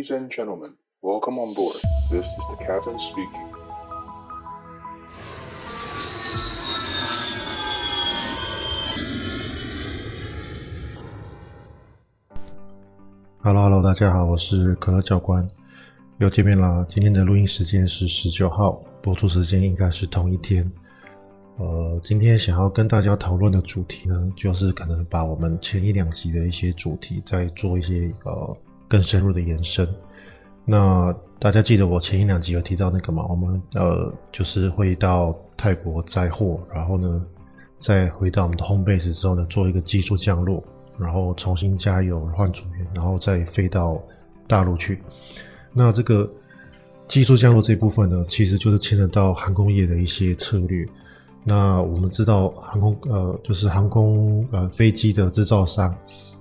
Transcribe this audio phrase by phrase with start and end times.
[0.00, 1.76] Ladies and gentlemen, welcome on board.
[2.10, 3.48] This is the captain speaking.
[13.42, 15.46] Hello Hello，大家好，我是可乐教官，
[16.16, 16.82] 又见面啦。
[16.88, 20.72] 今天的录音时间是十九号，播出时间应该是同一天。
[21.58, 28.56] 呃，今天想要跟大家讨论的主题呢，就是可能把我们前一两集的一些主题再做一些呃
[28.90, 29.88] 更深入的延伸。
[30.66, 33.24] 那大家记得我前一两集有提到那个吗？
[33.30, 37.24] 我们呃就是会到泰国载货，然后呢
[37.78, 40.62] 再回到我们的 home base 之后呢，做一个技术降落。
[40.98, 43.98] 然后重新加油换组员，然后再飞到
[44.46, 45.00] 大陆去。
[45.72, 46.30] 那这个
[47.08, 50.86] 技术降落这一部分呢，其实就是牵扯到航空业的一些策略。
[51.42, 55.96] 那我们知道航空呃，就是航空呃飞机的制造商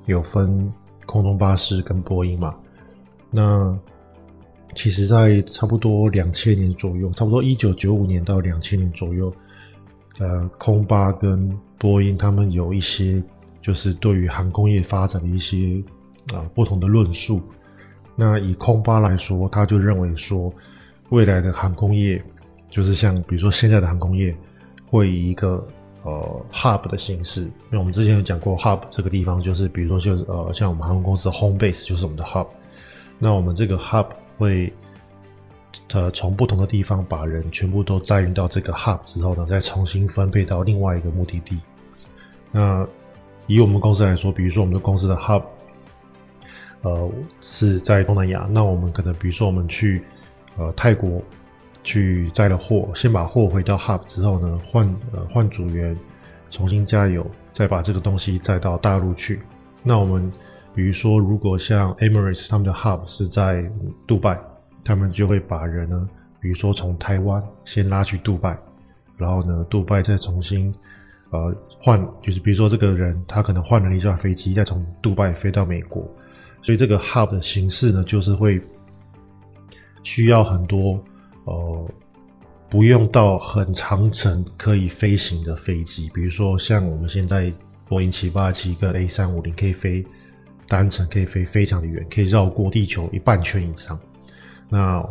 [0.07, 0.69] 有分
[1.09, 2.55] 空中巴士跟波音嘛。
[3.31, 3.77] 那
[4.75, 9.33] 其实，在差不多两千年左右，差不多一九九五年到两千年左右，
[10.19, 13.21] 呃，空巴跟波音他们有一些。
[13.61, 15.83] 就是对于航空业发展的一些
[16.33, 17.41] 啊不同的论述。
[18.15, 20.51] 那以空巴来说，他就认为说，
[21.09, 22.23] 未来的航空业
[22.69, 24.33] 就是像比如说现在的航空业，
[24.87, 25.67] 会以一个
[26.09, 27.41] 呃 hub 的形式。
[27.41, 32.47] 因为我们之前有讲过 hub 这个地方，就是比如说就是呃像我们航空公司的 home base 就是我们的 hub。
[33.17, 34.71] 那我们这个 hub 会
[35.93, 41.59] 呃从不同的地方把人全部都载运到这个 hub 之后呢，再重新分配到另外一个目的地。
[42.51, 42.87] 那
[43.47, 45.43] 以我们公司来说，比如说我们的公司的 hub，
[46.81, 48.47] 呃，是在东南亚。
[48.51, 50.03] 那我们可能，比如说我们去
[50.57, 51.21] 呃泰国
[51.89, 55.97] 去载了货，先把货回到 hub 之后呢，换呃换组员，
[56.51, 59.39] 重新加油，再把这个东西载到大陆去。
[59.81, 60.31] 那我们
[60.71, 63.67] 比如说，如果像 Emirates 他们的 hub 是在
[64.05, 64.39] 杜拜，
[64.83, 66.07] 他们就会把人呢，
[66.39, 68.55] 比如说从台湾先拉去杜拜，
[69.17, 70.71] 然后呢，杜拜再重新。
[71.31, 76.07] 呃，换就是比如说这个人他可能换了一架飞机，再从杜拜飞到美国，
[76.61, 78.61] 所以这个 hub 的形式呢，就是会
[80.03, 81.03] 需要很多
[81.49, 81.89] 呃
[82.69, 87.51] 不用到很长程可以飞行的飞机，比如说像我们现在
[87.87, 90.05] 波音七八七跟 A 三五零可以飞
[90.67, 93.99] 单程可以飞非常的远，可以绕过地球一半圈以上。
[94.69, 95.03] 那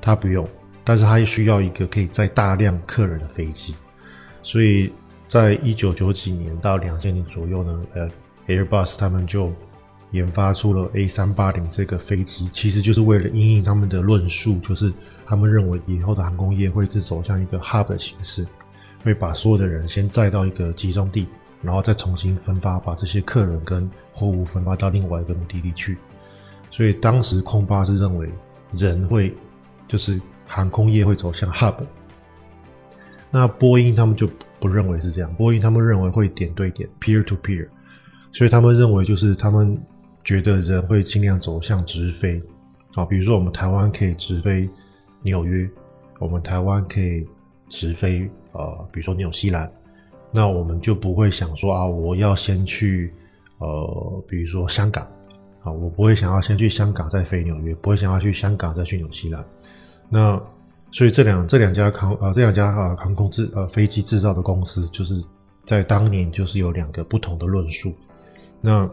[0.00, 0.48] 它不用，
[0.84, 3.74] 但是它需要一个可以载大量客人的飞机，
[4.42, 4.92] 所以。
[5.30, 8.10] 在一九九几年到两千年左右呢，呃
[8.48, 9.52] ，Airbus 他们就
[10.12, 14.92] 研发出了 A 三八零这个飞机，其实就是为了因应他们的论述，就是
[15.26, 18.46] 他们认为以后的航空业会是走向一个 hub 的形式，
[19.02, 21.26] 会把所有的人先载到一个集中地，
[21.62, 25.96] 然后再重新分发，把这些客人跟货物分发到另外一个目的地去。
[26.70, 28.28] 所以当时空巴是认为
[28.72, 29.34] 人会，
[29.88, 31.74] 就是航空业会走向 hub。
[33.30, 34.28] 那波音他们就。
[34.60, 37.66] 不认为是这样，波音他们认为会点对点 （peer to peer），
[38.30, 39.74] 所以他们认为就是他们
[40.30, 42.40] 觉得人会尽量走向直飞
[42.94, 44.68] 啊，比如说我们台湾可以直飞
[45.22, 45.68] 纽约，
[46.20, 47.26] 我们台湾可以
[47.68, 49.68] 直飞呃，比如说纽西兰，
[50.30, 53.12] 那我们就不会想说啊，我要先去
[53.58, 55.04] 呃，比如说香港
[55.62, 59.44] 啊，我不会想要先去香港再飞纽约，不会想要去香港再去纽西兰，
[60.08, 60.40] 那。
[60.92, 65.14] 所以这两这两家航呃这两家啊航空制呃飞机制造的公司，就是
[65.64, 67.94] 在当年就是有两个不同的论述。
[68.60, 68.90] 那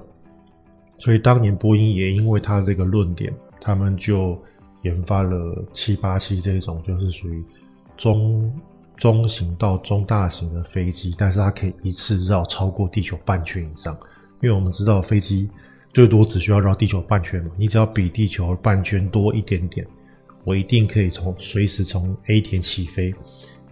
[0.99, 4.37] 所以当年波音也因为他这个论点，他们就
[4.81, 7.43] 研发了七八七这种就是属于
[7.95, 8.51] 中
[8.95, 13.95] 中型到中大型的飞机，但是它可以一次绕超过地球半圈以上。
[14.41, 15.49] 因为我们知道飞机
[15.93, 19.85] 最多只需要绕地球半圈嘛，你只要比地球半圈多一点点。
[20.43, 23.13] 我一定可以从随时从 A 点起飞，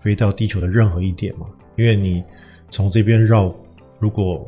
[0.01, 1.47] 飞到地球的任何一点嘛？
[1.75, 2.23] 因为你
[2.69, 3.55] 从这边绕，
[3.97, 4.47] 如果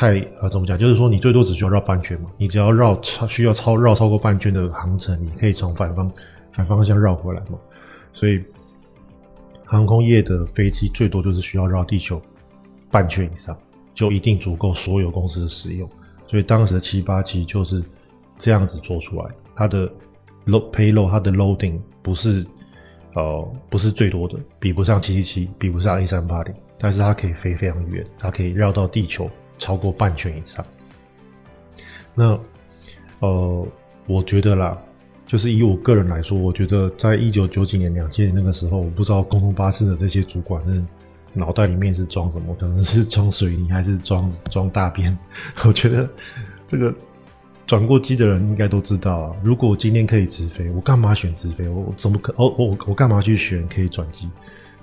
[0.00, 2.30] 太呃怎么讲，就是说你最多只需要绕半圈嘛。
[2.38, 6.10] 你只要绕超需要超绕超过半圈的航程，你可以从反方
[6.50, 7.58] 反方向绕回来嘛。
[8.14, 8.42] 所以
[9.66, 12.18] 航空业的飞机最多就是需要绕地球
[12.90, 13.54] 半圈以上，
[13.92, 15.86] 就一定足够所有公司的使用。
[16.26, 17.84] 所以当时的七八七就是
[18.38, 19.86] 这样子做出来，它的。
[20.46, 22.44] load payload 它的 loading 不是
[23.14, 30.66] 呃不是最多的，比不上七七七，比不上 A 三八零，但是它可以飞非常远，它可以绕到地球超过半圈以上。
[32.12, 32.36] 那
[33.20, 33.68] 呃，
[34.08, 34.76] 我觉得啦，
[35.24, 40.82] 就是以我个人来说，我觉得在一九九几年、两千年那个时候，我不知道空中巴士的这些主管的
[41.32, 45.16] 脑袋里面是装什么，可能是装水泥还是装 装大便。
[45.64, 46.10] 我觉得
[46.66, 46.92] 这个。
[47.66, 49.36] 转过机的人应该都知道啊。
[49.44, 51.68] 如果我今天可以直飞，我干嘛选直飞？
[51.68, 52.32] 我怎么可？
[52.32, 54.28] 哦，我我干嘛去选可以转机？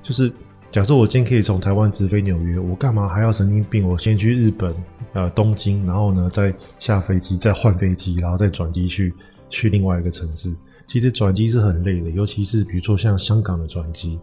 [0.02, 0.32] 就是
[0.70, 3.88] 假设我今天可以从台湾直飞纽约，我干嘛还要神经病？
[3.88, 4.76] 我先去日本
[5.14, 9.14] 呃东京，然后呢再下飞机，再换飞机，然后再转机去
[9.50, 10.54] 去另外一个城市。
[10.86, 14.20] 其实转机是很累的，尤其是比如说像香港的转机，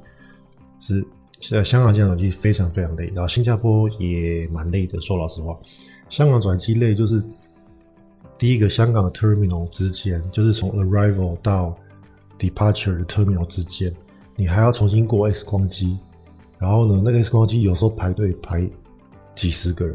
[0.81, 1.05] 是
[1.41, 5.00] 现在香港这样转机非常非常累，然后新加坡也蛮累的。
[5.00, 5.58] 说老实话，
[6.08, 7.23] 香港转机累就是
[8.38, 11.75] 第一个，香港的 terminal 之间，就是从 arrival 到
[12.38, 13.93] departure 的 terminal 之间，
[14.37, 15.99] 你还要重新过 X 光机，
[16.64, 18.66] 然后呢，那个 X 光机有时候排队排
[19.34, 19.94] 几十个人，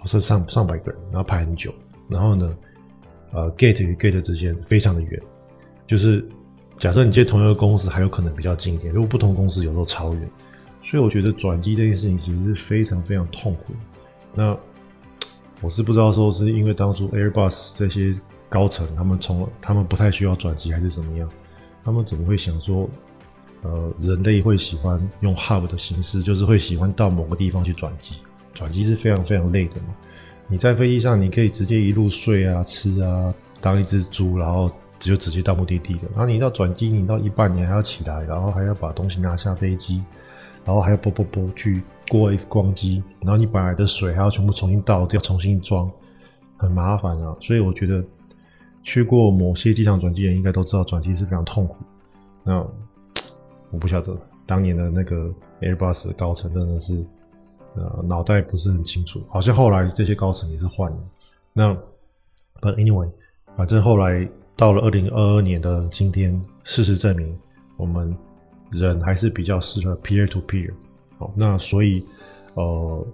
[0.00, 1.72] 或是上上百个人，然后排很久，
[2.08, 2.56] 然后呢，
[3.30, 5.22] 呃，gate 与 gate 之间非常的远。
[5.86, 6.28] 就是
[6.76, 10.28] 假设你接同一个公司，还有可能比较近一点；如果不同公司，有时候超远。
[10.82, 13.72] 所以我觉得转机这件事情其实是非常非常痛苦。
[14.34, 14.58] 那
[15.62, 18.12] 我是不知道说是因为当初 Airbus 这些
[18.48, 21.30] 高层他们从他们不太需要转机，还是怎么样？
[21.84, 22.90] 他们怎么会想说，
[23.62, 28.14] 呃，人类会喜欢用 hub 的形式，就是会喜欢到某个地方去转机？
[28.54, 29.94] 转机是非常非常累的嘛。
[30.48, 34.70] 你在飞机上，你可以直接一路睡啊、吃啊，当一只猪，然后。
[35.00, 36.00] 就直接到目的地了。
[36.10, 40.02] 然后你到转机，你到一半你还要起来，然后还要把东西拿下飞机，
[40.64, 45.88] 然后还要啵啵啵去过 X 光机，然后你本来的水还要全部重新倒，掉重新装，
[46.56, 47.32] 很麻烦啊。
[47.40, 48.02] 所以我觉得
[48.82, 51.76] 去过某些机场转机人应该都知道，转机是非常痛苦。
[52.42, 52.66] 那
[53.70, 54.16] 我不晓得
[54.46, 57.04] 当年的那个 Airbus 高层真的是
[57.74, 60.98] 呃脑袋不是很清楚，好像后来这些高层也是换了。
[61.52, 61.72] 那
[62.60, 63.10] But anyway，
[63.56, 64.28] 反正后来。
[64.58, 67.32] 到了二零二二年的今天，事实证明，
[67.76, 68.12] 我们
[68.72, 70.68] 人还是比较适合 peer to peer。
[71.16, 72.04] 好，那所以，
[72.54, 73.06] 呃，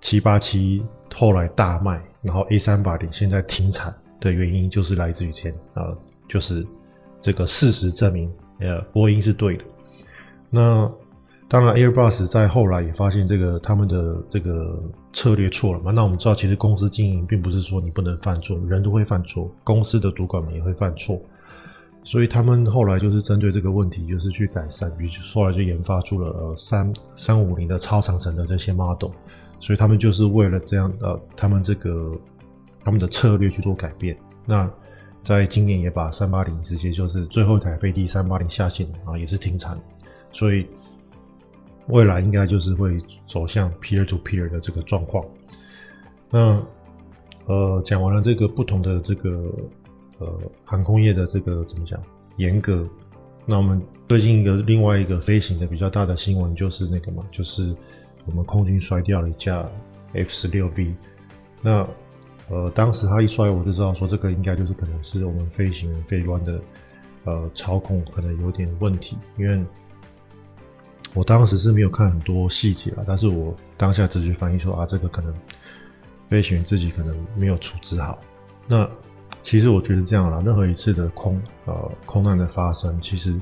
[0.00, 0.84] 七八七
[1.14, 5.96] 后来大卖，然后 A 三八零现在停产的原因，就是来自于前，呃，
[6.28, 6.66] 就是
[7.20, 8.28] 这个事实证明，
[8.58, 9.64] 呃，波音是对的。
[10.50, 10.90] 那。
[11.50, 14.78] 当然，Airbus 在后来也发现这个他们的这个
[15.14, 15.90] 策略错了嘛。
[15.90, 21.18] 那我们知道，其实公司经营并不是说你不能犯错，人都会犯错，公司的主管们也会犯错。
[22.04, 29.12] 所以他们后来就是针对这个问题，就是去改善，比如后来就研发出了呃三三五零的超长程的这些 model。
[29.58, 32.12] 所以他们就是为了这样呃，他们这个
[32.84, 34.14] 他们的策略去做改变。
[34.44, 34.70] 那
[35.22, 39.80] 在今年也把三八零直接就是最后一台飞机三八零下线啊，也是停产。
[40.30, 40.66] 所以。
[41.90, 45.24] 未来应该就是会走向 peer to peer 的这个状况。
[46.28, 46.62] 那
[47.46, 49.50] 呃，讲完了这个不同的这个
[50.18, 51.98] 呃航空业的这个怎么讲
[52.36, 52.86] 严格，
[53.46, 57.74] 那我们最近一个另外一个飞行的比较大的新闻就是那个嘛，就是
[58.26, 59.66] 我们空军摔掉了一架
[60.12, 60.94] F 十六 V。
[61.62, 61.88] 那
[62.50, 66.60] 呃，当时它一摔，我就知道说这个应该就是可能是我们飞行员飞官的
[67.24, 69.64] 呃操控可能有点问题，因为。
[71.14, 75.34] 我当时是没有看很多细节啊，但是我当下直觉反应说啊，这个可能
[76.28, 78.18] 飞行员自己可能没有处置好。
[78.66, 78.88] 那
[79.42, 83.34] 其实我觉得这样啦，任何一次的空呃空难的发生，其实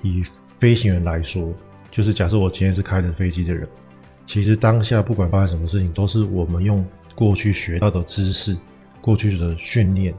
[0.00, 0.22] 以
[0.56, 1.52] 飞行员来说，
[1.90, 3.68] 就是假设我今天是开着飞机的人，
[4.24, 8.56] 其实当下不管发生什么事情，都是我们用过去学到的知识、
[9.00, 10.14] 过去的训练。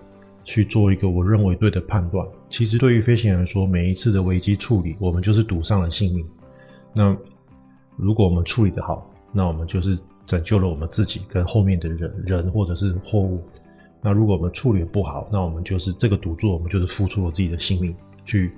[0.48, 2.24] 去做一个我认为对的判断。
[2.50, 6.26] 其实对于飞行员来说，每一次的危机处理，我们就是赌上了性命。
[6.94, 7.16] 那
[7.98, 13.44] 如果我们处理得好，那我们就是拯救了我们自己跟后面的人人或者是货物。
[14.02, 18.52] 那如果我们处理不好，那我们就是这个赌注，我们就是付出了自己的性命去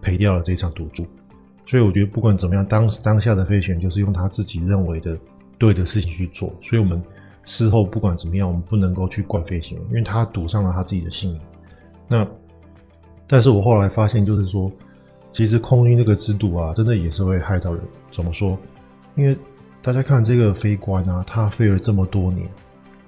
[0.00, 1.06] 赔掉了这场赌注。
[1.66, 5.18] 所以我觉得不管怎么样，当当下的飞行员就是用他自己认为的
[5.58, 6.54] 对的事情去做。
[6.60, 7.02] 所以我们。
[7.44, 11.40] 事后不管怎么样，我们不能够去怪飞行员，因为他赌上了他自己的性命。
[12.06, 12.28] 那，
[13.28, 14.72] 但是我后来发现，就是说，
[15.30, 17.82] 其实空军这个制度啊，真的也是会害到人。
[18.10, 18.58] 怎么说？
[19.14, 19.36] 因为
[19.82, 22.48] 大家看这个飞官啊，他飞了这么多年，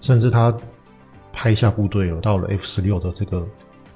[0.01, 0.55] 甚至他
[1.33, 3.47] 拍下部队了，到了 F 十六的这个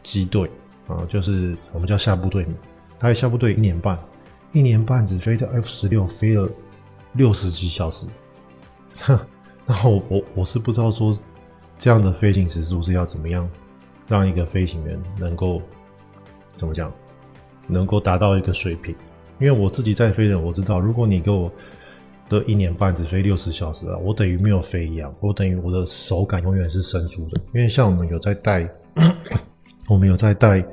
[0.02, 0.50] 机队
[0.88, 2.54] 啊，就是我们叫下部队嘛。
[2.99, 3.99] 他下部队一年半，
[4.52, 6.49] 一年半只飞到 F 十六，飞了
[7.12, 8.09] 六十几小时，
[9.00, 9.19] 哼。
[9.66, 11.16] 然后我我是不知道说
[11.78, 13.49] 这样的飞行时数是要怎么样
[14.07, 15.62] 让一个飞行员能够
[16.56, 16.92] 怎么讲，
[17.66, 18.94] 能够达到一个水平。
[19.40, 21.50] 因为我自己在飞的，我知道，如果你给我
[22.28, 27.42] 的一年半只飞六十小时啊，我等于没有飞一样，我等于我的手感永远是生疏的。
[27.52, 28.68] 因为像我们有在带，
[29.88, 30.64] 我们有在带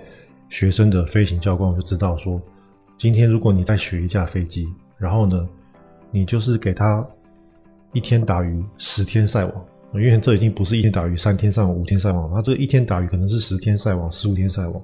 [0.50, 2.42] 学生的飞行教官，我就知道说，
[2.98, 5.48] 今天如果你在学一架飞机，然后呢，
[6.12, 7.06] 你就是给他。
[7.94, 14.82] 一天打鱼十天晒网，因为这已经不是一天打鱼三天晒网、五天晒网，他这个一天打鱼可能是十天晒网、十五天晒网，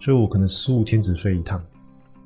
[0.00, 1.62] 所以我可能十五天只飞一趟。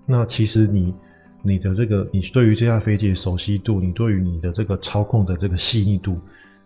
[0.04, 0.94] 那其实你
[1.42, 6.18] 你的这个，你对于这架飞机的熟悉度，你对于你的这个操控的这个细腻度，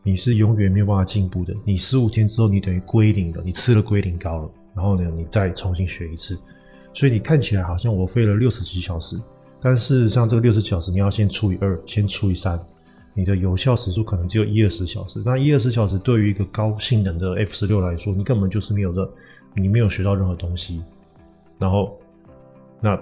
[0.03, 1.55] 你是永远没有办法进步的。
[1.65, 6.39] 你十五天之后，你等于归零了，你吃了归零膏了，然后呢，你再重新学一次。
[6.93, 9.19] 所以你看起来好像我飞了六十几小时，
[9.61, 12.59] 但事实上这个六十小时你要先除以二，先除以三。
[13.13, 19.09] 你的有效时数可能只有一二十小时，那一二十小时对于一个高性能的 F 十六来说，你根本就是没有的，
[19.55, 20.83] 你没有学到任何东西。
[21.59, 21.99] 然后，
[22.81, 23.01] 那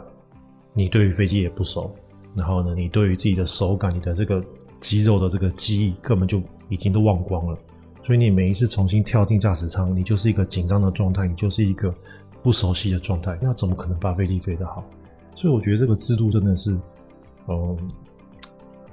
[0.73, 1.95] 你对于飞机也不熟，
[2.35, 4.45] 然后呢，你对于自己的手感、你的这个
[4.79, 7.59] 肌肉的这个记忆根本就已经都忘光了。
[8.03, 11.95] 所以你每一次重新跳进驾驶舱，你就是一个紧张的状态，你就是一个
[12.43, 14.85] 不熟悉的状态，那怎么可能把飞机飞得好？
[15.35, 16.77] 所以我觉得这个制度真的是，
[17.49, 17.77] 嗯，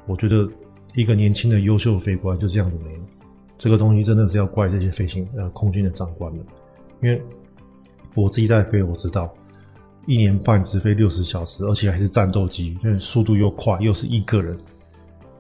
[0.06, 0.50] 我觉得。
[0.94, 3.04] 一个年轻的优秀的飞官就这样子没了，
[3.58, 6.44] 这个东西真的是要怪这些飞行呃空军的长官了，
[7.02, 7.24] 因为
[8.14, 9.34] 我自己在飞，我知道
[10.06, 14.58] 一年半只飞六十小时，而且还是战斗机，因为速度又快，又是一个人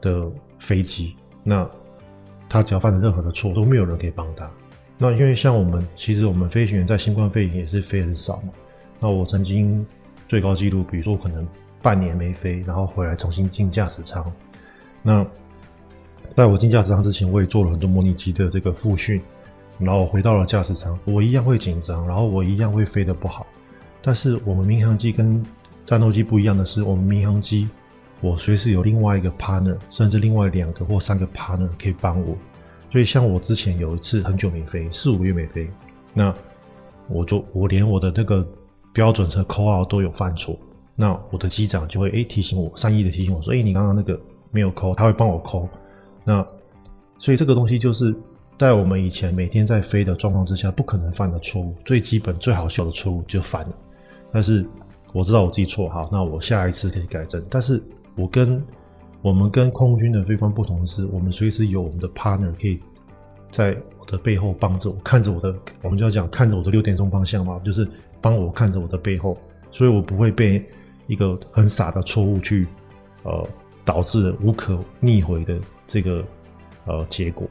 [0.01, 1.69] 的飞机，那
[2.49, 4.49] 他只要犯了任何的错，都没有人可以帮他。
[4.97, 8.53] 那因为像我们，其实我们飞行员在新冠肺炎也是飞很少嘛。
[8.99, 9.85] 那我曾经
[10.27, 11.47] 最高纪录，比如说可能
[11.81, 14.31] 半年没飞，然后回来重新进驾驶舱，
[15.01, 15.25] 那。
[16.33, 19.21] 在我进驾驶舱之前，我也做了很多模拟机的这个复训，
[19.77, 23.45] 然后回到了驾驶舱，我一样会紧张，然后我一样会飞得不好。
[24.01, 25.43] 但是我们民航机跟
[25.85, 27.69] 战斗机不一样的是，我们民航机
[28.19, 32.35] 我随时有另外一个 partner，甚至另外两个或三个 partner 可以帮我。
[32.89, 35.69] 所以像我之前有一次很久没飞，四五个月没飞，
[36.13, 36.33] 那
[37.07, 38.45] 我就我连我的那个
[38.93, 40.57] 标准车 call out 都有犯错，
[40.95, 44.19] 那我的机长就会诶提醒我，善意的提醒我说，诶你刚刚那个
[44.51, 45.69] 没有扣他会帮我扣。
[46.23, 46.45] 那，
[47.17, 48.13] 所以这个东西就是
[48.57, 53.73] 在我们以前每天在飞的状况之下，不可能犯的错误，最基本、最好笑的错误就犯了。
[54.31, 54.65] 但是
[55.13, 57.43] 我知道我自己错，好，那我下一次可以改正。
[57.49, 57.81] 但是
[58.15, 58.61] 我跟
[59.21, 62.79] 我们跟空军的飞官不同的是，我们随时有我们的 partner 可以
[63.49, 67.87] 在我的背后帮着我，看着我的，我们就要讲看着我的六点钟方向嘛，就是
[68.19, 69.37] 帮我看着我的背后，
[69.69, 70.63] 所以我不会被
[71.07, 72.67] 一个很傻的错误去
[73.23, 73.47] 呃
[73.83, 75.57] 导致无可逆回的。
[75.87, 76.23] 这个
[76.85, 77.45] 呃结果，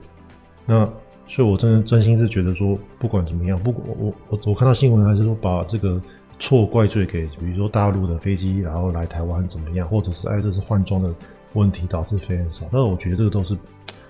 [0.65, 0.89] 那
[1.29, 6.01] 所以，我真的真心是觉得说，不管怎么样，不管我我我看到新闻还是说把这个
[6.41, 11.15] 错怪罪给，比如说大陆的飞机，然后来台湾怎么样，或者是哎这是换装的
[11.53, 13.57] 问题导致飞很少，但是我觉得这个都是，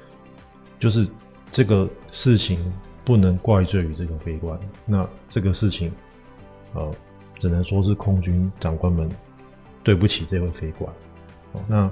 [0.80, 1.06] 就是
[1.50, 2.72] 这个事情
[3.04, 5.92] 不能怪罪于这个飞官，那这个事情
[6.72, 6.90] 呃
[7.38, 9.06] 只能说是空军长官们
[9.82, 10.90] 对不起这位飞官，
[11.52, 11.90] 哦，那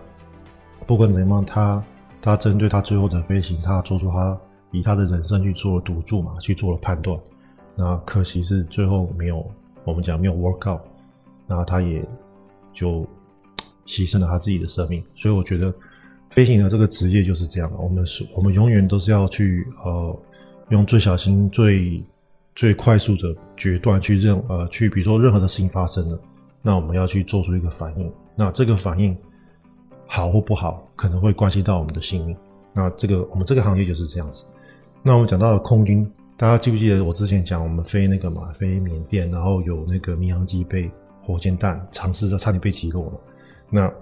[0.87, 1.85] 不管怎样他。
[2.21, 4.37] 他针对他最后的飞行，他做出他
[4.73, 7.17] 以他的人生去做了赌注嘛，去做了判断。
[7.77, 9.49] 那可惜是最后没有，
[9.85, 10.81] 我们讲没有 work out，
[11.47, 12.05] 那他也
[12.73, 13.07] 就
[13.87, 15.03] 牺牲了他自己的生命。
[15.15, 15.73] 所以我觉得
[16.31, 20.23] 飞行的这个职业就是这样，我们是，我们永远都是要去呃，
[20.69, 22.03] 用最小心、最
[22.55, 26.19] 最快速的决断去任呃去，比如说任何的事情发生了，
[26.63, 28.13] 那我们要去做出一个反应。
[28.37, 29.17] 那这个反应。
[30.11, 32.35] 好或不好，可能会关系到我们的性命。
[32.73, 34.43] 那这个我们这个行业就是这样子。
[35.03, 40.89] 那我们讲到了空军，大家记不记得我之前讲我们飞那个嘛，飞缅甸，然后有那个民航机被
[41.21, 43.21] 火箭弹尝试着差点被击落了。
[43.69, 43.93] 那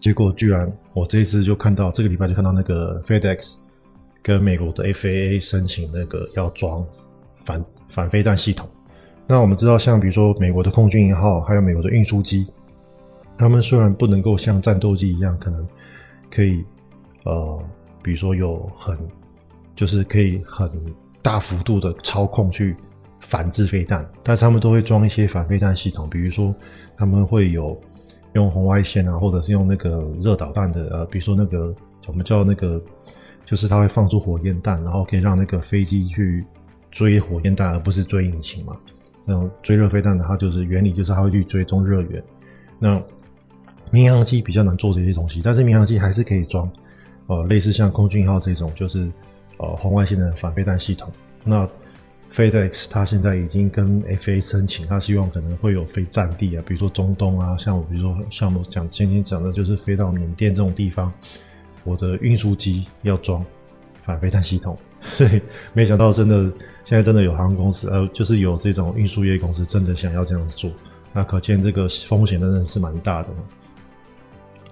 [0.00, 3.56] 结果居然我这一次就看到，这个礼拜就看到那个 FedEx
[4.22, 6.82] 跟美国的 FAA 申请那个要装
[7.44, 8.66] 反反飞弹系统。
[9.26, 12.46] 那我们知道，像比如说美国的空军一号，还有美国的运输机。
[13.36, 15.68] 他们虽然不能够像战斗机一样，可能
[16.30, 16.64] 可以，
[17.24, 17.62] 呃，
[18.02, 18.96] 比如说有很，
[19.74, 20.70] 就是可以很
[21.26, 22.76] 大幅度的操控去
[23.18, 26.54] 反制飞弹，但是他们都会装一些反飞弹系统，比如说
[26.96, 27.76] 他们会有
[28.34, 31.74] 用红外线啊，或者是用那个热导弹的，呃，比如说那个
[32.06, 32.80] 我们叫那个，
[33.44, 36.44] 就是它会放出火焰弹，然后可以让那个飞机去
[36.92, 38.76] 追火焰弹，而不是追引擎嘛。
[39.24, 42.22] 那种追热飞弹的，它就是原理就是它会去追踪热源，
[42.78, 43.02] 那。
[43.92, 46.68] 民航机比较难做这些东西，但是民航机还是可以装，
[47.28, 49.08] 呃，类似像空军一号这种，就是
[49.58, 51.12] 呃红外线的反飞弹系统。
[51.44, 51.68] 那
[52.32, 61.12] FedEx 它现在已经跟 FA 申请，它希望可能会有飞战地啊，比如说中东啊，像我比如说像我讲今天讲的就是飞到缅甸这种地方，
[61.84, 63.44] 我的运输机要装
[64.04, 64.76] 反飞弹系统。
[65.00, 65.40] 所以
[65.72, 66.50] 没想到真的
[66.82, 70.70] 现在真的有航空公司，呃，就是有这种运输业公司真的想要这样做，
[71.12, 73.28] 那可见这个风险真的是蛮大的。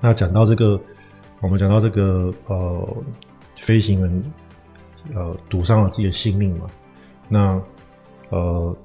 [0.01, 0.81] 那讲到这个，
[1.41, 2.97] 我们讲到这个呃，
[3.61, 4.33] 飞行员
[5.13, 6.67] 呃赌上了自己的性命嘛。
[7.29, 7.61] 那
[8.31, 8.77] 呃，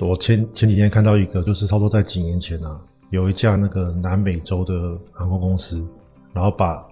[0.00, 4.72] 我前前几天看到一个，就是差不多在几年前啊，有一架那个南美洲的
[5.12, 5.86] 航空公司，
[6.32, 6.84] 然后把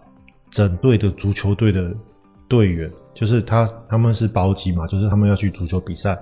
[0.50, 1.92] 整队的足球队的
[2.48, 6.18] 队员，就是他他们是包机嘛，就是他们要去足球比赛，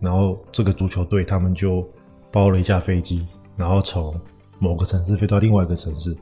[0.00, 1.86] 然后这个足球队他们就
[2.30, 3.26] 包了一架飞机，
[3.56, 4.18] 然后从
[4.58, 6.16] 某个城市飞到另外一个城市。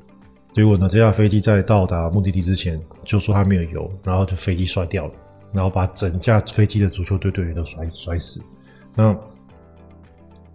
[0.53, 5.13] 结果呢，这架飞机在到达目的地之前就说它没有油，然后就飞机摔掉了，
[5.57, 8.41] 然后把整架飞机的足球队队员都摔摔死。
[8.95, 9.17] 那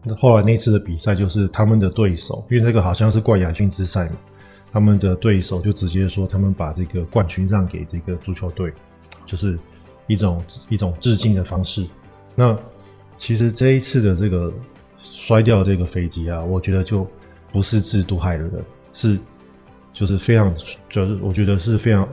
[0.04, 4.16] 那后来那次的比赛就是他们的对手，因为这个好像是冠亚军之赛嘛，
[4.72, 8.72] 他们的对手就直接说他们把这个冠军让给这个足球队，
[9.26, 9.58] 就是
[10.06, 11.84] 一种一种致敬的方式。
[12.36, 12.56] 那
[13.18, 14.54] 其实这一次的这个
[15.00, 17.06] 摔掉这个飞机啊，我觉得就
[17.52, 19.18] 不是制度害了的，是。
[19.94, 20.56] 就是非常，
[20.88, 22.08] 就是我觉得是非常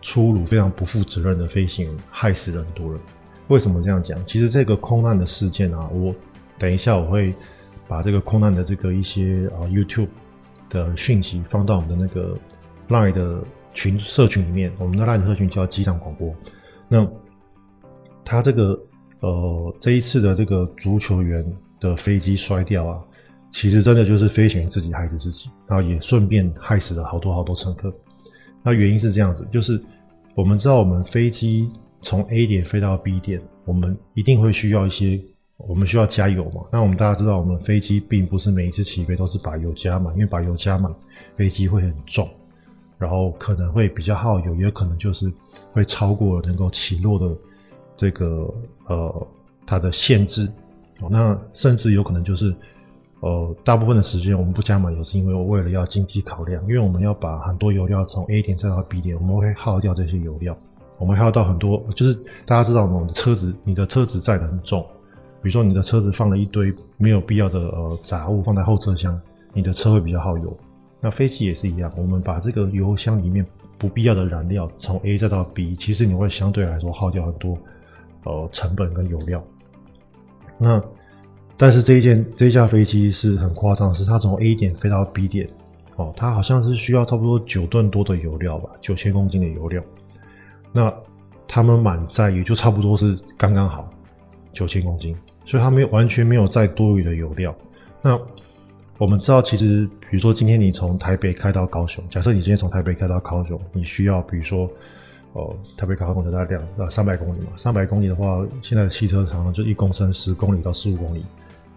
[0.00, 2.98] 粗鲁、非常不负责任的飞行，害死了很多人。
[3.48, 4.24] 为什么这样讲？
[4.24, 6.14] 其实这个空难的事件啊，我
[6.58, 7.34] 等一下我会
[7.86, 10.08] 把这个空难的这个一些啊 YouTube
[10.70, 12.38] 的讯息放到我们的那个
[12.88, 13.42] Line 的
[13.74, 14.72] 群社群里面。
[14.78, 16.34] 我们的 Line 社群叫机长广播。
[16.88, 17.06] 那
[18.24, 18.80] 他这个
[19.20, 21.44] 呃这一次的这个足球员
[21.80, 23.00] 的飞机摔掉啊。
[23.50, 27.92] 其实真的就是飞行员自己害死自己，然后也顺便害死了好多好多乘客。
[28.62, 29.80] 那原因是这样子，就是
[30.34, 31.68] 我们知道我们飞机
[32.00, 35.20] 从 A 点飞到 B 点，我们一定会需要一些，
[35.56, 36.62] 我们需要加油嘛。
[36.70, 40.94] 那我们大家知道，我们飞机并不是每一次起飞都是把油加满，因为把油加满，
[41.36, 42.28] 飞机会很重，
[42.98, 45.32] 然后可能会比较耗油，也可能就是
[45.72, 47.36] 会超过能够起落的
[47.96, 48.54] 这个
[48.86, 49.28] 呃
[49.66, 50.48] 它的限制。
[51.10, 52.54] 那甚至有可能就是。
[53.22, 60.58] 呃，大部分的时间我们不加满油，是因为我为了要经济考量，因为我们要把很多油料从 A 点载到 B 点，我们会耗掉这些油料，
[60.98, 62.12] 我们耗到很多，就是
[62.44, 64.84] 大家知道我们车子，你的车子载得很重，
[65.40, 69.20] 比如说你的车子放了一堆没有必要的呃杂物放在后车厢，
[69.52, 70.56] 你的车会比较耗油。
[71.00, 73.46] 那飞机也是一样，我们把这个油箱里面
[73.78, 77.56] 不必要的燃料从 A 载到 B，其实你会相对来说耗掉很多
[78.24, 79.40] 呃成本跟油料。
[80.58, 80.82] 那
[81.56, 85.48] 但是这一件这一架飞机是很夸张，是它从 A 点飞到 B 点，
[85.96, 89.82] 哦，它好像是需要差不多九吨多的油料吧，九千公斤的油料。
[90.72, 90.92] 那
[91.46, 93.88] 他们满载也就差不多是刚刚好
[94.52, 97.54] 九千公斤，所以它没有完全没有载多余的油料。
[98.00, 98.18] 那
[98.98, 104.68] 我们知道，其实比如说今天你从台北开到高雄，假设你今天从台北开到高雄，你需要比如说。
[105.34, 111.24] 哦，台北高雄大概两呃三百公里嘛，三百公里的话，现在的汽车长就一公升十公里到十五公里，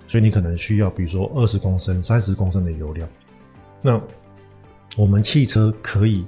[0.08, 3.08] 所以你可能需要比如说二十公升、三十公升的油量。
[3.82, 4.00] 那
[4.98, 6.26] 我们汽车可以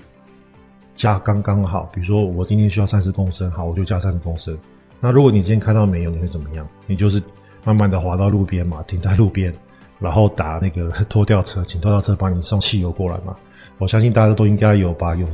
[0.96, 4.58] 加刚刚好，比如说我今天需要三十公升，好，我就加三十公升。
[5.00, 6.68] 那如果你今天开到没油，你会怎么样？
[6.86, 7.22] 你就是
[7.63, 9.54] 慢慢的滑到路边嘛，停在路边，
[10.00, 13.36] 然后打那个 拖吊车，请拖吊车帮你送汽油过来嘛。
[13.78, 15.28] 我相信大家都应该有把油。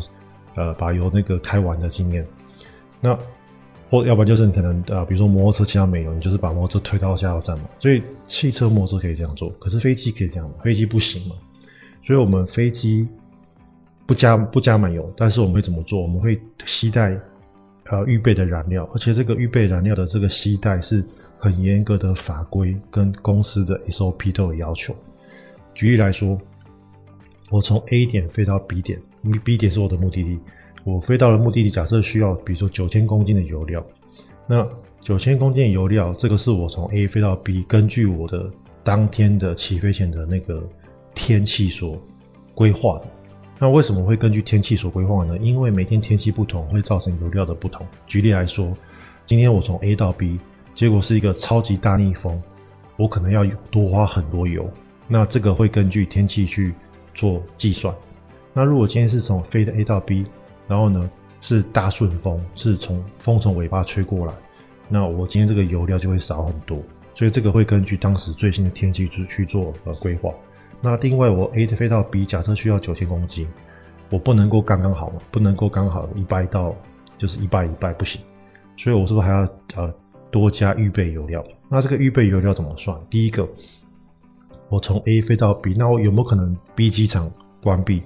[0.56, 2.24] 呃，把油那个开完的经验，
[3.02, 3.18] 那
[3.94, 7.66] 或要不然就是你可能呃，比如说摩托车骑到没油，你就是把摩托车推到加油站嘛。
[7.78, 10.56] 所以汽车、摩托车可以这样做，可是飞机可以这样吗？
[10.64, 11.36] 飞机不行嘛。
[12.02, 13.08] 所以我们飞机
[14.08, 16.02] 不加不加满油，但是我们会怎么做？
[16.02, 17.16] 我们会携带
[17.86, 21.04] 呃预备的燃料，而且这个预备燃料的这个携带是
[21.38, 24.96] 很严格的法规跟公司的 SOP 都有要求。
[25.76, 26.36] 举例来说，
[27.52, 29.00] 我从 A 点飞到 B 点。
[29.44, 30.40] B 点是我的目的地，
[30.84, 33.86] 我飞到了目的地，假设需要，比如说九千公斤的油料，
[34.46, 34.68] 那
[35.02, 38.50] 九千公斤的油料，这个是我从 A 飞到 B，根据我的
[38.84, 40.62] 当天的起飞前的那个
[41.14, 41.98] 天气所
[42.54, 43.06] 规划的。
[43.60, 45.38] 那为什么会根据天气所规划呢？
[45.38, 47.86] 因为每天天气不同，会造成油料的不同。
[48.06, 48.76] 举例来说，
[49.26, 50.38] 今天我从 A 到 B，
[50.74, 52.42] 结果是一个超级大逆风，
[52.98, 54.70] 我可能要多花很多油。
[55.08, 56.74] 那这个会根据天气去
[57.14, 57.94] 做计算。
[58.54, 60.26] 那如果今天是从飞的 A 到 B，
[60.68, 61.10] 然后呢
[61.42, 64.34] 是大顺风，是从风从尾巴吹过来，
[64.88, 66.82] 那我今天这个油料就会少很多，
[67.14, 70.34] 所以这个会根据当时最新的天气去去做呃规划。
[70.82, 73.48] 那另外我 A 的飞到 B，假设需要九千公斤，
[74.10, 76.76] 我不能够刚刚好，不能够刚好一拜到
[77.18, 78.22] 就是一拜一拜不行，
[78.76, 79.94] 所以我是不是还要呃
[80.30, 81.44] 多加预备油料？
[81.70, 82.98] 那这个预备油料怎么算？
[83.10, 83.48] 第一个，
[84.70, 88.04] 我从 A 飞到 B，那我有没有可能 B 机场关闭？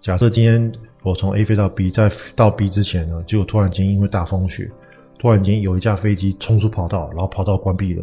[0.00, 4.70] 假设今天我从 A 飞到 B，在到 B 之前呢，就突然间因为大风雪，
[5.18, 8.02] 突然间有一架飞机冲出跑道，然后跑道关闭了，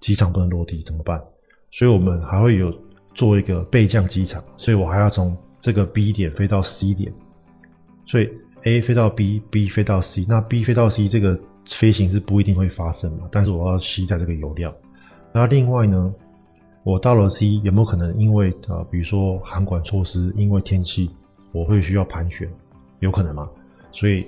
[0.00, 1.22] 机场不能落地，怎么办？
[1.70, 2.72] 所以我们还会有
[3.12, 7.12] 做一个备降机场，所以我还要从这个 B 点飞到 C 点，
[8.06, 8.30] 所以
[8.62, 14.74] A 飞到 B，B 飞到 C，那 B 飞到 C 这个飞行是不一定会发生嘛，但是我要吸在这个油料。
[15.30, 16.14] 那另外呢，
[16.84, 21.10] 我到了 C 有没有可能因为呃，比如说航管措施，因为天气，
[21.54, 22.48] 我会需要盘旋，
[22.98, 23.48] 有可能吗？
[23.92, 24.26] 所以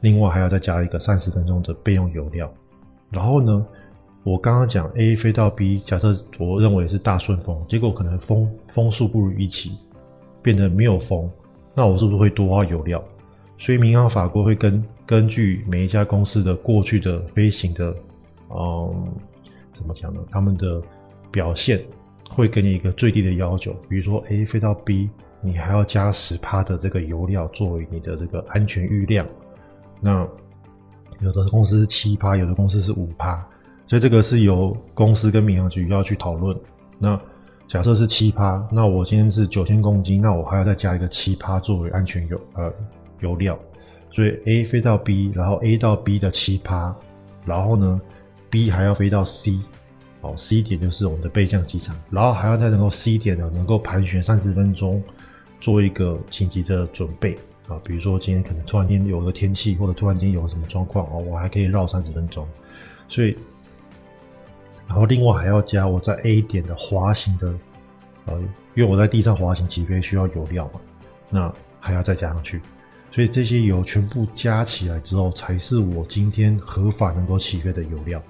[0.00, 2.52] 另外还要再加一个三十分钟的备用油料。
[3.10, 3.64] 然后呢，
[4.24, 9.78] 我刚刚讲 A 飞到 B，假设我认为是大顺风，结果可能风风速不如预期，
[10.42, 11.30] 变得没有风，
[11.76, 13.02] 那我是不是会多花油料？
[13.56, 17.94] 所以民航法规会根根据每一家公司的过去的飞行的，
[18.50, 19.14] 嗯，
[19.72, 20.20] 怎么讲呢？
[20.28, 20.82] 他们的
[21.30, 21.80] 表现
[22.28, 25.08] 会给你一个最低的要求，比如说 A 飞到 B，
[25.44, 29.26] 你还要加十趴的这个油料作为你的这个安全预量。
[30.00, 30.26] 那
[31.20, 33.36] 有的公司是七趴，有的公司是五趴，
[33.86, 36.56] 所以这个是由公司跟民航局要去讨论。
[36.98, 37.20] 那
[37.66, 42.72] 假设是七趴，那我今天是九千公斤，那我还要再加一个七趴作为安全油，呃。
[43.20, 43.58] 油料，
[44.10, 46.94] 所以 A 飞到 B，然后 A 到 B 的七趴，
[47.46, 47.98] 然后呢
[48.50, 49.58] ，B 还要飞到 C，
[50.20, 55.02] 哦，C 点就是我们的备降机场，然后还要再能够 C 点呢，能够盘旋三十分钟，
[55.64, 57.34] 做一个紧急的准备
[57.68, 62.46] 啊，比如说今天可能突然间有个天气，或者突然间有什么状况哦，我还可以绕三十分钟，
[63.08, 63.34] 所以，
[64.86, 67.54] 然后另外还要加我在 A 点的滑行的，
[68.26, 68.38] 呃，
[68.74, 70.80] 因为我在地上滑行起飞需要油料嘛，
[71.30, 72.60] 那还要再加上去。
[73.10, 78.22] 所以这些油全部加起来之后，才是我今天合法能够起飞的油料。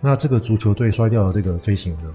[0.00, 2.14] 那这个足球队摔掉的这个飞行呢，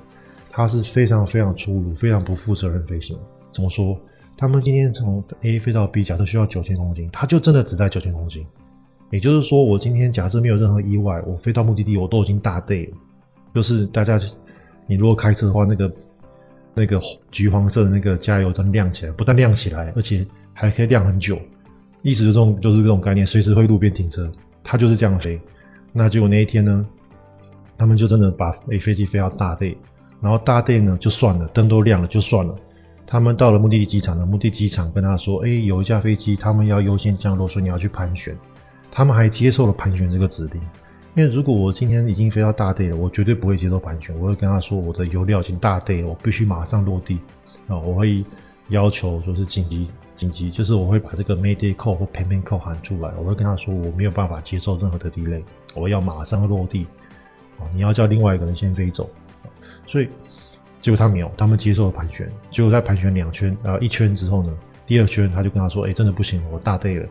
[0.50, 3.16] 它是非常非常粗鲁、非常不负责任飞行。
[3.52, 3.96] 怎么说？
[4.38, 8.46] 他们今天从 A 飞到 B，假设需要九千公斤，他就真的只带九千公斤。
[9.12, 12.98] 也就是说，我今天假设没有任何意外，我飞到目的地，我都已经大 day 了。
[13.54, 14.20] 就是大家，
[14.88, 15.92] 你如果开车的话，那个
[16.74, 17.00] 那个
[17.32, 21.40] 橘黄色的那个加油灯亮起来，不但亮起来，而且还可以亮很久。
[22.02, 24.30] 意思就这种就是这种概念，随时会路边停车，
[24.64, 25.40] 他就是这样飞。
[25.94, 26.86] 那结果那一天呢，
[27.78, 29.78] 他们就真的把飞飞机飞到大 day，
[30.20, 32.54] 然后大电呢就算了，灯都亮了就算了。
[33.08, 38.36] 他们到了目的地机场呢，目的地机场跟他说：“哎，有一架飞机，他们要优先降落，所以你要去盘旋。”
[38.92, 40.62] 他们还接受了盘旋这个指令。
[41.16, 47.20] 因为如果我今天已经飞到大 day 了，我绝对不会接受盘旋，我会跟他说：“我的油料已经大 day 了，我必须马上落地。”
[47.68, 48.24] 啊，我会
[48.70, 49.92] 要求说是紧急。
[50.16, 56.88] 紧急就是我会把这个 Mayday call 或 Payment call 喊出来，我会跟他说我没有办法接受任何的 delay，我要马上落地。
[57.60, 59.10] 啊你要叫另外一个人先飞走。
[59.86, 60.08] 所以
[60.86, 62.32] 结果他没有，他们接受了盘旋。
[62.52, 67.10] 结果在盘旋两圈啊、呃、一圈之后呢，第二圈他就跟他说：“哎、真的不行，我大队了。”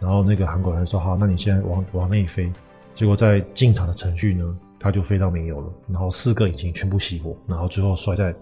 [0.00, 2.50] 然后那个韩国人说：“好，那你现在往往内飞。”
[2.96, 8.34] 结果在进场的程序呢，他就飞到没有了，然后四个引擎全部熄火，然后最后摔在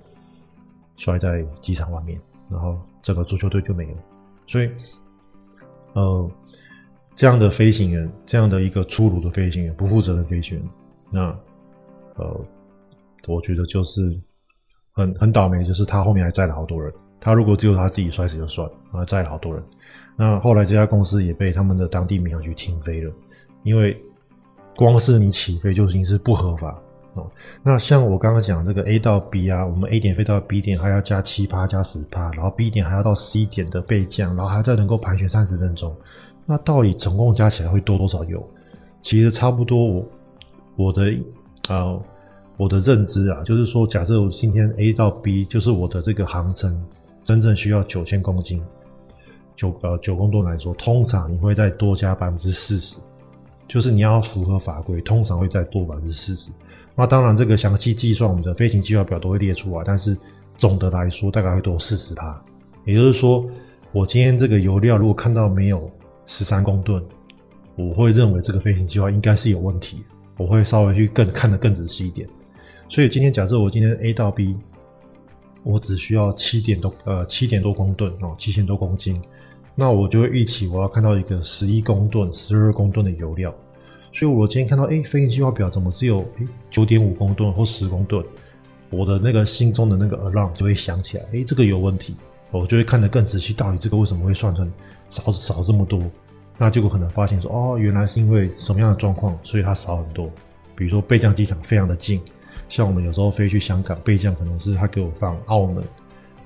[0.97, 2.17] 摔在机场外面。
[2.49, 3.99] 然后整个足球队就没了，
[4.47, 4.71] 所以，
[5.95, 6.31] 呃，
[7.17, 10.69] 这样的飞行员，这样的一个粗鲁的飞行员，不负责任飞行员，
[11.11, 11.21] 那，
[12.15, 12.41] 呃，
[13.27, 14.17] 我觉得就是
[14.99, 16.93] 很很倒霉，就是他后面还载了好多人。
[17.21, 19.63] 他如果只有他自己摔死就算了，啊，载了好多人。
[20.17, 23.13] 那后来这家公司也被他们的当地民航局停飞了，
[23.63, 23.97] 因为
[24.77, 26.77] 光是你起飞就已经是不合法
[27.15, 27.31] 哦。
[27.63, 35.97] 那像我刚刚讲这个 A 到 B 啊，我们 A 点飞到 B 点还要加七趴加十趴，然后 B 点还要到 C 点的备降，然后还再能够盘旋三十分钟。
[36.47, 38.45] 那到底总共加起来会多多少油？
[39.01, 40.05] 其实差不多我，
[40.77, 41.03] 我的
[41.69, 41.99] 啊、
[42.59, 46.79] 我的认知啊，就是说，假设我今天 A 到 B 就是我的这个航程
[47.23, 48.61] 真正需要九千公斤，
[49.55, 52.97] 九呃九公吨来说，通常你会再多加百分之四十，
[53.69, 56.51] 就是你要符合法规，通常会再多百分之四十。
[56.97, 59.85] 那当然，这个详细计算，我们的飞行计划表都会列出来。
[59.87, 60.17] 但是
[60.57, 62.43] 总的来说，大概会多四十趴。
[62.85, 63.49] 也就是说，
[63.93, 65.89] 我今天这个油料如果看到没有
[66.27, 67.01] 十三公吨，
[67.77, 70.03] 我会认为这个飞行计划应该是有问题。
[70.37, 72.29] 我会稍微去更看得更仔细一点。
[72.89, 74.57] 所以今天假设我今天 A 到 B，
[75.63, 79.15] 我只需要七点多呃七点多公吨哦，七千多公斤，
[79.75, 83.55] 那我就会预期我要看到一个十一公吨、十二公吨的油料。
[84.11, 88.25] 所以，我今天看到，哎，飞行计划表怎么只有哎九点五公吨或十公吨？
[88.89, 92.17] 我的那个心中的那个 alarm 就会响起来，哎，这个有问题，
[92.51, 94.73] 我就会看得更仔细，到底这个为什么会算成
[95.11, 96.01] 少少这么多？
[96.57, 100.31] 那结果可能发现说，哦，原来是因为什么样的状况，所以它少很多。
[100.75, 102.19] 比如说备降机场非常的近，
[102.69, 105.83] 像我们有时候飞去香港备降，可能是他给我放澳门，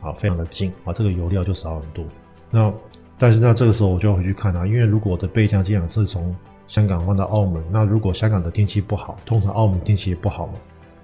[0.00, 2.04] 啊，非常的近，啊，这个油料就少很多。
[2.50, 2.72] 那
[3.18, 6.34] 但是那这个时候我就要回去看啊，因为如果我的备降机场是从
[6.66, 10.54] 香港换到澳门，那如果香港的天气不好，通常澳门天气也不好嘛，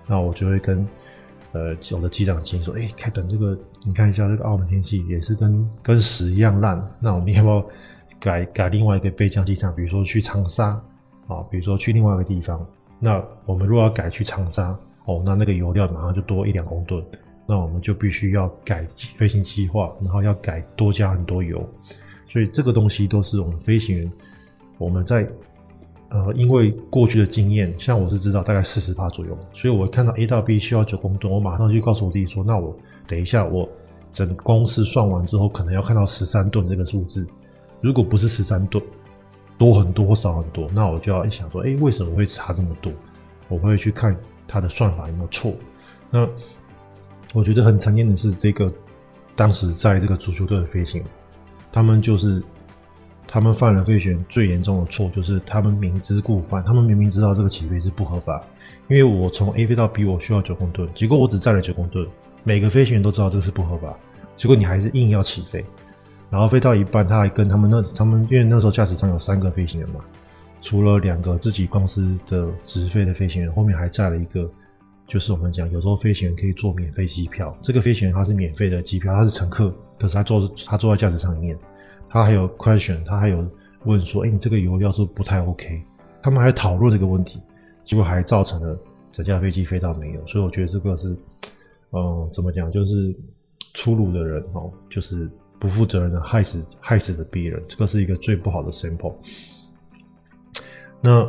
[0.06, 0.86] 那我就会跟
[1.52, 7.66] 呃我的机长建议说，哎，开等这个，你看一下这个澳门天气也是跟跟屎一样烂，那我们要不要
[8.18, 10.80] 改改另外一个备降机场，比如说去长沙，
[11.26, 12.64] 啊，比如说去另外一个地方，
[12.98, 14.76] 那我们如果要改去长沙
[15.08, 17.02] 哦，那那个油料马上就多一两公吨，
[17.46, 21.66] 那我们就必须要改飞行计划，然后要改多加很多油，
[22.26, 24.12] 所以这个东西都是我们飞行员
[24.76, 25.26] 我们在
[26.10, 33.68] 呃，因为过去的经验，像我是知道大概四十趴左右，所以我看到 A 到 B 需要九公吨，我马上就告诉我自己说，那我等一下我
[34.12, 37.26] 整公式算完之后，可能要看到十三吨这个数字，
[37.80, 38.80] 如果不是十三吨。
[39.56, 42.92] 多很多或少很多，那我就要想说，哎、为什么会差这么多？
[43.48, 44.16] 我会去看
[44.48, 45.54] 它的算法有没有错。
[46.10, 46.26] 那
[47.34, 48.68] 我觉得很常见的是，这个
[49.36, 51.04] 当时在这个足球队的飞行，
[51.70, 52.42] 他们就是
[53.26, 56.64] 他们犯了飞行员最严重的错，就是他们明知故犯。
[56.64, 58.42] 他们明明知道这个起飞是不合法，
[58.88, 62.04] 因为我从 A 飞到 B 我需要九公吨，结果我只载了九公吨，
[62.42, 63.94] 每个飞行员都知道这个是不合法，
[64.34, 65.64] 结果你还是硬要起飞。
[66.30, 70.00] 然后飞到一半，他还跟他们那他们，因为那时候驾驶舱有三个飞行员嘛，
[70.60, 74.48] 除了两个自己公司的直飞的飞行员，后面还载了一个，
[75.06, 81.58] 就是我们讲有时候飞行员可以坐免费机票，这个飞行员他是免费的机票，他是乘客，可是他坐他坐在驾驶舱里面，
[82.08, 83.46] 他还有 question，他还有
[83.84, 85.82] 问说，哎，你这个油料是不是不太 OK？
[86.22, 87.40] 他们还讨论这个问题，
[87.84, 88.78] 结果还造成了
[89.12, 91.16] 整架飞机飞到没有，所以我觉得这个是，
[91.92, 93.14] 嗯，怎么讲，就是
[93.74, 95.30] 粗鲁的人哦，就是。
[95.60, 99.12] 不负责任的害死害死的别人，这个是一个最不好的 sample。
[101.00, 101.26] 那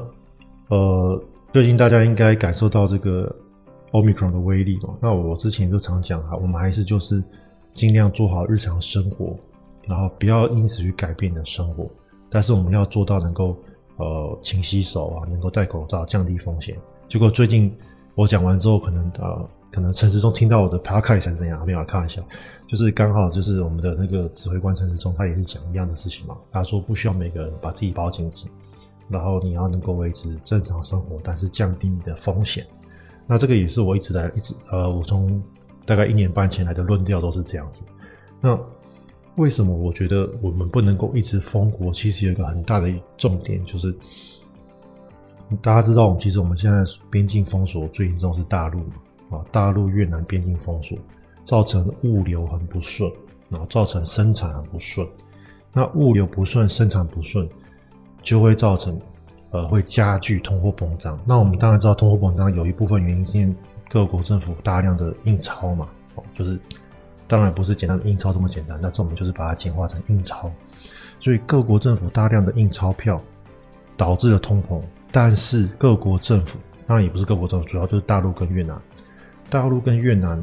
[0.70, 3.34] 呃，最近大家应该感受到这个
[3.92, 4.96] Omicron 的威力嘛？
[5.02, 7.24] 那我之前就常讲哈，我们还是就是
[7.74, 9.36] 尽量做好日常生活，
[9.88, 11.90] 然后不要因此去改变你的生活。
[12.30, 13.58] 但是我们要做到能够
[13.98, 16.78] 呃勤洗手啊，能够戴口罩，降低风险。
[17.08, 17.76] 结果最近
[18.16, 19.50] 我讲完之后，可能呃。
[19.72, 21.64] 可能陈时中听到我的 podcast 是怎样？
[21.64, 22.24] 没有开玩笑，
[22.66, 26.36] 就是刚好就是我们的那个指挥官陈时中，他也是讲一样的事情嘛。
[26.52, 28.50] 他说不需要每个人把自己包紧紧，
[29.10, 32.66] 然后你要能够维持正常生活，但是降低你的风险。
[33.28, 35.42] 那这个也是我一直来一直呃，我从
[35.86, 37.84] 大概一年半前来的论调都是这样子。
[38.40, 38.60] 那
[39.36, 41.92] 为什么我觉得我们不能够一直封国？
[41.92, 43.96] 其实有一个很大的重点就是，
[45.62, 48.94] 大家知道，我们其实我们现在边境封锁最严重是大陆嘛。
[49.38, 50.98] 啊，大陆越南边境封锁，
[51.44, 53.12] 造成物流很不顺，
[53.48, 55.08] 然后造成生产很不顺。
[55.72, 57.48] 那物流不顺，生产不顺，
[58.22, 59.00] 就会造成，
[59.52, 61.20] 呃，会加剧通货膨胀。
[61.26, 63.56] 那我们当然知道，通货膨胀有一部分原因是因为
[63.90, 66.60] 各国政府大量的印钞嘛，哦，就是
[67.28, 70.52] 当然不是简单的印钞这么简单，但是我们就是把它简化成印钞。
[71.20, 73.22] 所以各国政府大量的印钞票，
[73.98, 74.82] 导致了通膨。
[75.12, 78.80] 但是各国政府，当然也不是各国政府，主要就是大陆跟越南。
[79.50, 80.42] 大陆跟越南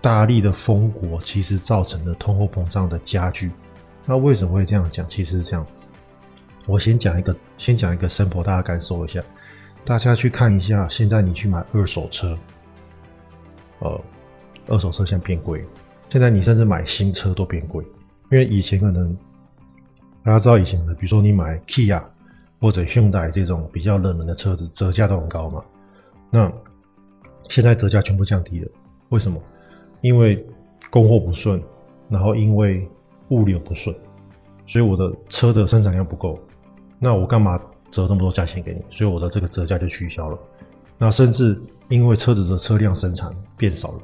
[0.00, 3.52] 大力的封国，其实造成了通货膨胀的加剧。
[4.04, 5.06] 那为什么会这样讲？
[5.06, 5.64] 其实是这样。
[6.66, 9.22] 我先讲一个，先讲一个 sample，大家感受一下。
[9.84, 12.38] 大家去看一下，现在你去买二手车，
[13.80, 14.00] 呃，
[14.68, 15.62] 二手车现在变贵。
[16.08, 17.84] 现在你甚至买新车都变贵，
[18.30, 19.14] 因为以前可能
[20.22, 22.02] 大家知道以前的，比如说你买 Kia
[22.60, 25.62] 或者 Hyundai 这种比较冷门的车子，折价都很高嘛。
[26.30, 26.50] 那
[27.48, 28.70] 现在折价全部降低了，
[29.10, 29.42] 为什么？
[30.00, 30.46] 因为
[30.88, 31.62] 供货不顺，
[32.08, 32.88] 然后因为
[33.28, 33.94] 物流不顺，
[34.66, 36.38] 所以我的车的生产量不够，
[36.98, 38.80] 那我干嘛折那么多价钱给你？
[38.90, 40.38] 所以我的这个折价就取消了。
[40.96, 43.98] 那甚至因为车子的车辆生产变少了，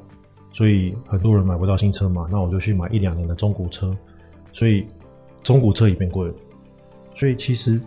[0.51, 3.95] 所以很多人买不到新车嘛，那我就去买一两年的中古车，
[4.51, 4.85] 所以
[5.43, 6.33] 中古车也变贵了。
[7.15, 7.79] 所以其实，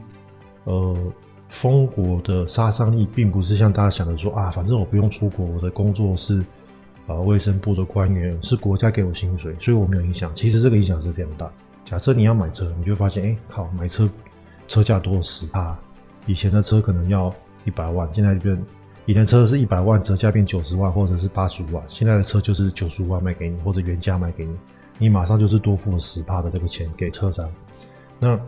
[0.64, 0.96] 呃。
[1.50, 6.44] 封国的杀伤力并不是像大家想的说啊，反正我不用出国，我的工作是
[7.06, 10.34] 啊卫生部的官员，是国家给我薪水，所以我没有影响。
[10.34, 11.48] 其实这个影响是非常大。
[11.84, 14.10] 假设你要买车，你就发现，哎、欸，靠，买车
[14.66, 15.76] 车价多了十趴，
[16.26, 18.64] 以前的车可能要一百万，现在就变
[19.06, 24.56] 以前车是一百万，折价变九十万或者是八十五万，现在的车就是九十五万卖给你，或者原价卖给你，
[24.98, 27.48] 你马上就是多付了十趴的这个钱给车商。
[28.18, 28.40] 那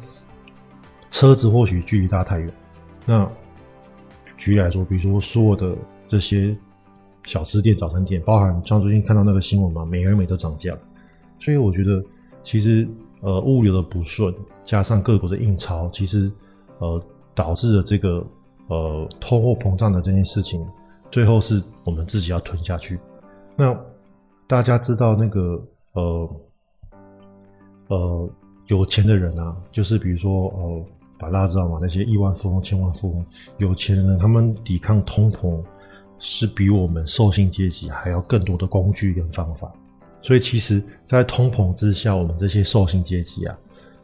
[1.11, 2.53] 车子或许距离大太远。
[3.05, 3.31] 那
[4.37, 5.77] 举例来说，比如说所有的
[6.07, 6.57] 这些
[7.25, 10.75] 小吃店、早餐店，包含像最近看到那个新闻嘛，美而美都涨价，
[11.39, 12.03] 所以我觉得
[12.43, 12.89] 其实
[13.27, 14.33] 呃物流的不顺，
[14.65, 16.33] 加上各国的印钞，其实
[16.79, 17.03] 呃
[17.35, 18.25] 导致了这个
[18.69, 20.65] 呃通货膨胀的这件事情，
[21.11, 22.99] 最后是我们自己要吞下去。
[23.57, 23.77] 那
[24.47, 25.61] 大家知道那个
[25.95, 26.31] 呃
[27.89, 28.31] 呃
[28.69, 30.85] 有钱的人啊，就是比如说呃。
[31.19, 31.79] 大家知道吗？
[31.81, 33.25] 那些亿万富翁、千万富翁、
[33.57, 35.65] 有钱人，他们抵抗通膨
[36.19, 39.73] 是比我们受薪阶级还要更多的工具跟方法。
[40.27, 43.57] 所以，其实，在通膨之下，我们这些受薪阶级啊，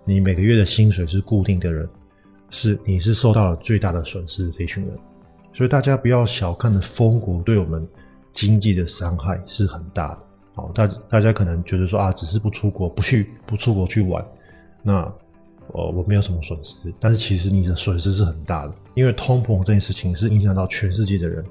[0.04, 1.88] 你每个月的薪水是固定的人，
[2.48, 4.96] 是你是受到了最大的损失的这群人。
[5.52, 7.84] 所以大家不要小看的封国对我们
[8.32, 10.18] 经济的伤害是很大的。
[10.54, 14.24] 好，大大家可能觉得说啊，只是不出国，不去不出国去玩，
[14.80, 15.00] 那
[15.72, 16.76] 呃我没有什么损失。
[17.00, 21.44] 但是其实你的损失是很大的，因为通膨这件事情是影响到全世界的人。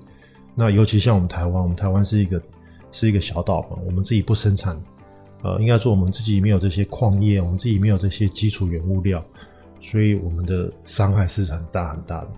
[0.55, 2.41] 那尤其像我们台湾，我们台湾是一个
[2.91, 4.79] 是一个小岛嘛，我们自己不生产，
[5.43, 9.23] 呃，应该说我们自己没有这些矿业，我们自己没有这些基础原物料，
[9.79, 12.29] 所以我们的伤害是很大很大的。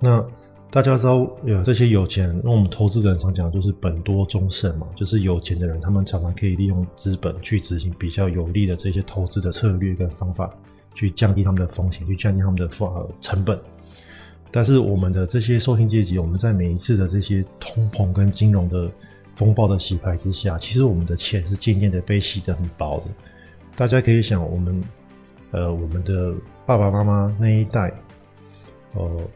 [0.00, 0.24] 那
[0.70, 10.54] 大家知道，呃这些有钱人，那我们投资人常讲就是本多终胜嘛，就是有钱的人，他们常常可以利用资本去执行比较有利的这些投资的策略跟方法，
[10.94, 13.58] 去降低他们的风险，去降低他们的呃成本。
[14.50, 18.90] 但是我们的这些受薪阶级，我们在每一次的这些通膨跟金融的
[19.38, 23.04] 风暴的洗牌之下，其实我们的钱是渐渐的被洗得很薄的。
[23.76, 24.82] 大家可以想，我们
[25.52, 26.34] 呃我们的
[26.66, 27.92] 爸爸妈妈那一代，
[28.94, 29.30] 呃。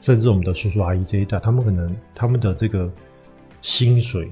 [0.00, 2.92] 甚至我们的叔叔阿姨这一代，他们可能他们的这个
[3.62, 4.30] 薪水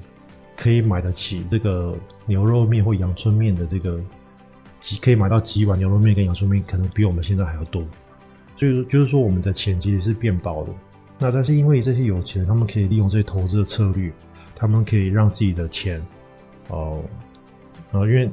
[0.55, 1.95] 可以买得起这个
[2.27, 3.99] 牛肉面或阳春面的这个
[4.79, 7.83] 几可以买到几碗牛肉面跟阳春面，可能比我们现在还要多。
[8.55, 10.71] 所以就是说，我们的钱其实是变薄的。
[11.17, 14.13] 那但是因为这些有钱人，他们可以利用这些投资的策略，
[14.55, 16.01] 他们可以让自己的钱
[16.69, 17.01] 哦，
[17.91, 18.25] 呃，因为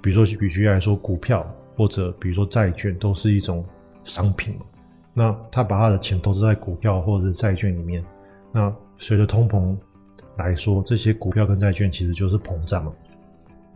[0.00, 3.64] 比如说比举例来说，股票或者比如说债券都是一种
[4.04, 4.66] 商品嘛。
[5.14, 8.02] 那他把他的钱投资在股票或者是债券里面，
[8.50, 9.76] 那随着通膨
[10.36, 12.92] 来说，这些股票跟债券其实就是膨胀了。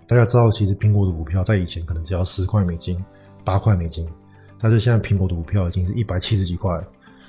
[0.06, 3.04] 大家知道，其实苹果的股票在以前可能只要十块美金、
[3.44, 4.08] 八块美金，
[4.58, 6.84] 但是现在苹果的股票已经是一百七十几块了，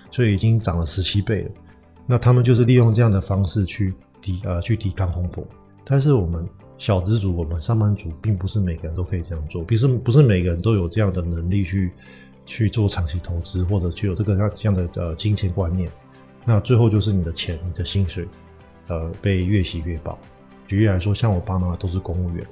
[0.10, 1.52] 所以已经涨了十七倍了。
[2.06, 5.44] 那他们就是利用这样的方式去抵呃去抵抗通膨。
[5.84, 11.92] 但是我们小资族、我们上班族，并不是每个人都可以这样做，不是不是每个人都有这样的能力去。
[12.50, 15.92] 去做长期投资，或者去有这个这样的呃金钱观念，
[16.46, 18.26] 那最后就是你的钱、你的薪水，
[18.88, 20.18] 呃，被越洗越薄。
[20.66, 22.48] 举例来说，像我爸妈都是公务员，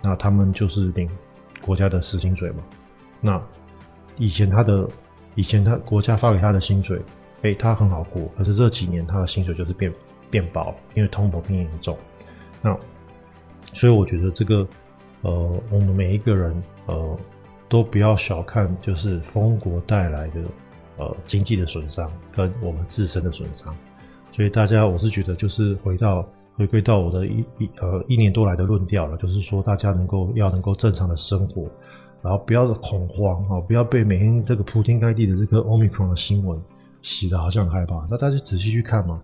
[0.00, 1.10] 那他们就是领
[1.60, 2.62] 国家的死薪水嘛。
[3.20, 3.42] 那
[4.18, 4.88] 以前他的
[5.34, 7.02] 以前他国家发给他的薪水，
[7.42, 8.30] 哎，他很好过。
[8.38, 9.92] 可是这几年他的薪水就是变
[10.30, 11.96] 变薄，因为通膨变严重。
[12.62, 12.76] 那
[13.72, 14.66] 所以我觉得这个
[15.22, 17.18] 呃，我们每一个人呃。
[17.70, 20.40] 都不要小看，就是封国带来的
[20.96, 23.72] 呃经济的损伤跟我们自身的损伤。
[24.32, 31.70] 所以大家，我是觉得就是回到回归到我的一一呃一年多来的论调了，就是说大家能够要能够正常的生活，
[32.22, 36.60] 然后不要恐慌啊，不要被每天这个铺天盖地的这个 Omicron 的新闻
[37.02, 38.04] 洗得好像很害怕。
[38.10, 39.22] 那大家仔细去看嘛，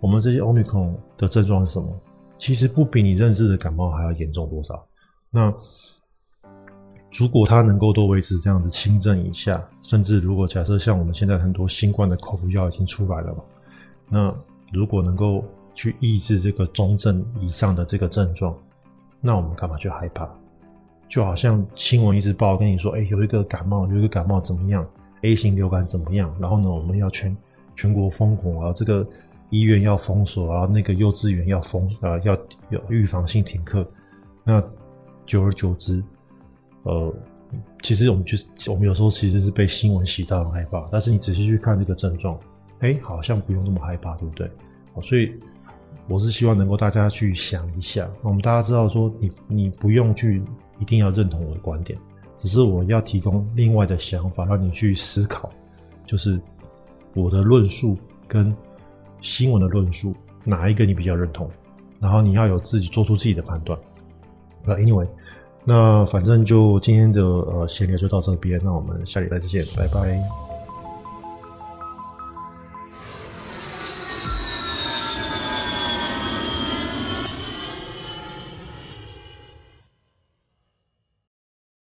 [0.00, 1.88] 我们这些 Omicron 的症状是什么？
[2.38, 4.86] 其实不比你认知的感冒还要严重多少。
[5.30, 5.52] 那
[7.18, 13.44] 如果它能够都维持这样子轻症以下，甚至如果假设像我们现在很多新冠的口服药已经出来了嘛，
[14.08, 14.34] 那
[14.72, 15.42] 如果能够
[15.74, 18.56] 去抑制这个中症以上的这个症状，
[19.20, 20.28] 那我们干嘛去害怕？
[21.08, 24.86] 就好像新闻一直报跟你说，哎、有一个感冒，有一个感冒怎么样
[25.22, 26.32] ？A 型流感怎么样？
[26.38, 27.34] 然后呢，我们要全
[27.74, 29.06] 全国封控，然后这个
[29.50, 32.36] 医院要封锁，然后那个幼稚园要封，呃，要
[32.70, 33.86] 有预防性停课。
[34.44, 34.62] 那
[35.26, 36.02] 久而久之。
[36.84, 37.12] 呃，
[37.82, 42.38] 其实我们就是我们有时候其实是被新闻洗到很害怕，但是你仔细去看这个症状，
[42.78, 44.50] 哎，好像不用那么害怕，对不对？
[45.02, 45.34] 所以
[46.08, 48.08] 我是希望能够大家去想一下。
[48.22, 50.42] 我们大家知道说，你你不用去
[50.78, 51.98] 一定要认同我的观点，
[52.36, 55.50] 只是我要提供另外的想法，让你去思考，
[56.06, 56.40] 就是
[57.14, 58.54] 我的论述跟
[59.20, 61.50] 新闻的论述哪一个你比较认同，
[62.00, 63.78] 然后你要有自己做出自己的判断。
[64.64, 65.06] 呃，anyway。
[65.64, 70.47] 那反正就今天的呃闲聊就到这边，那我们下礼拜再见，拜拜。